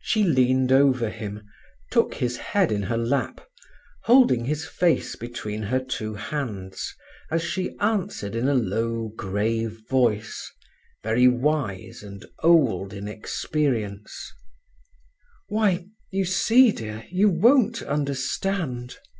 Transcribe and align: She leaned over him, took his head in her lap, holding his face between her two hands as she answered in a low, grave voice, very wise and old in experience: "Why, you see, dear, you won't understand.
She 0.00 0.24
leaned 0.24 0.72
over 0.72 1.08
him, 1.10 1.44
took 1.92 2.14
his 2.14 2.36
head 2.38 2.72
in 2.72 2.82
her 2.82 2.96
lap, 2.96 3.40
holding 4.02 4.46
his 4.46 4.66
face 4.66 5.14
between 5.14 5.62
her 5.62 5.78
two 5.78 6.14
hands 6.14 6.92
as 7.30 7.44
she 7.44 7.76
answered 7.78 8.34
in 8.34 8.48
a 8.48 8.54
low, 8.54 9.12
grave 9.16 9.78
voice, 9.88 10.50
very 11.04 11.28
wise 11.28 12.02
and 12.02 12.26
old 12.42 12.92
in 12.92 13.06
experience: 13.06 14.32
"Why, 15.48 15.86
you 16.10 16.24
see, 16.24 16.72
dear, 16.72 17.06
you 17.08 17.28
won't 17.28 17.80
understand. 17.80 18.96